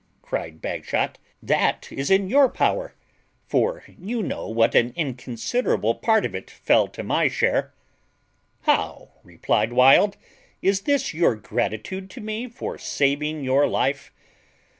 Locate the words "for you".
3.45-4.23